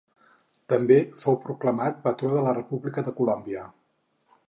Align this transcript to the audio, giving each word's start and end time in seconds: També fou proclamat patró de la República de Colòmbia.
També 0.73 0.97
fou 1.25 1.37
proclamat 1.45 2.01
patró 2.09 2.33
de 2.39 2.43
la 2.49 2.57
República 2.61 3.07
de 3.11 3.17
Colòmbia. 3.21 3.71